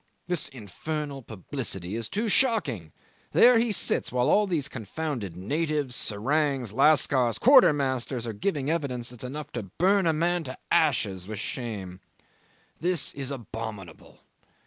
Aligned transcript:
This 0.25 0.49
infernal 0.49 1.21
publicity 1.21 1.93
is 1.95 2.09
too 2.09 2.27
shocking: 2.27 2.91
there 3.33 3.59
he 3.59 3.71
sits 3.71 4.11
while 4.11 4.31
all 4.31 4.47
these 4.47 4.67
confounded 4.67 5.37
natives, 5.37 5.95
serangs, 5.95 6.73
lascars, 6.73 7.37
quartermasters, 7.37 8.25
are 8.25 8.33
giving 8.33 8.67
evidence 8.71 9.11
that's 9.11 9.23
enough 9.23 9.51
to 9.51 9.69
burn 9.77 10.07
a 10.07 10.11
man 10.13 10.43
to 10.45 10.57
ashes 10.71 11.27
with 11.27 11.37
shame. 11.37 11.99
This 12.79 13.13
is 13.13 13.29
abominable. 13.29 14.21